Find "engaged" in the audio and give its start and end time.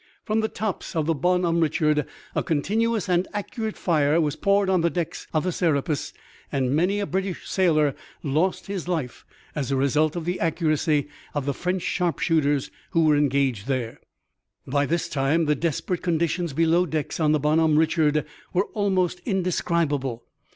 13.15-13.67